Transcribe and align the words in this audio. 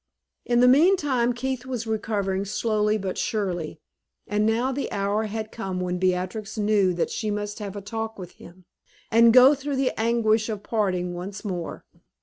In 0.47 0.61
the 0.61 0.67
meantime, 0.67 1.31
Keith 1.31 1.63
was 1.67 1.85
recovering 1.85 2.43
slowly 2.43 2.97
but 2.97 3.19
surely. 3.19 3.79
And 4.25 4.47
now 4.47 4.71
the 4.71 4.91
hour 4.91 5.25
had 5.25 5.51
come 5.51 5.79
when 5.79 5.99
Beatrix 5.99 6.57
knew 6.57 6.91
that 6.95 7.11
she 7.11 7.29
must 7.29 7.59
have 7.59 7.75
a 7.75 7.81
talk 7.81 8.17
with 8.17 8.31
him, 8.41 8.65
and 9.11 9.31
go 9.31 9.53
through 9.53 9.75
the 9.75 9.91
anguish 9.99 10.49
of 10.49 10.63
parting 10.63 11.13
once 11.13 11.45
more. 11.45 11.85